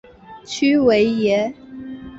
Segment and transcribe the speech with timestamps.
[0.43, 1.53] 屈维耶。